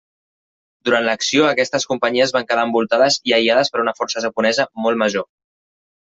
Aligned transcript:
Durant 0.87 1.03
l'acció, 1.07 1.43
aquestes 1.49 1.85
companyies 1.91 2.33
van 2.39 2.47
quedar 2.53 2.65
envoltades 2.69 3.19
i 3.33 3.37
aïllades 3.41 3.71
per 3.77 3.83
una 3.85 3.95
força 4.01 4.25
japonesa 4.27 4.69
molt 4.89 5.03
major. 5.05 5.29